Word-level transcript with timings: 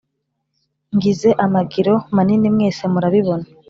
ngize 0.95 1.29
amagiro 1.45 1.93
maninimwese 2.15 2.83
murabibona 2.91 3.45